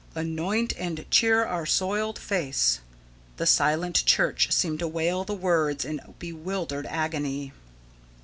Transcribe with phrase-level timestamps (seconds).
[0.15, 2.79] "ANOINT AND CHEER OUR SOILED FACE"
[3.37, 7.51] The silent church seemed to wail the words in bewildered agony.